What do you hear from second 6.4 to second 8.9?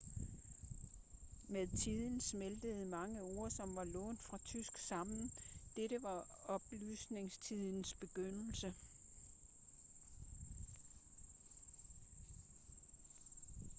oplysningstidens begyndelse